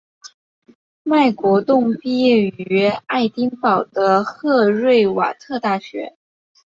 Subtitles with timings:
[1.03, 6.17] 麦国栋毕业于爱丁堡的赫瑞瓦特大学。